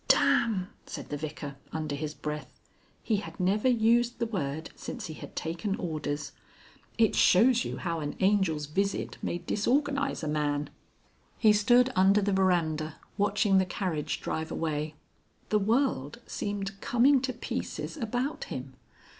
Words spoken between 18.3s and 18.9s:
him.